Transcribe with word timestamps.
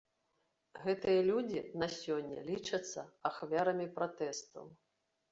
Гэтыя 0.83 1.17
людзі 1.27 1.59
на 1.81 1.87
сёння 1.95 2.39
лічацца 2.47 3.03
ахвярамі 3.31 3.85
пратэстаў. 3.99 4.65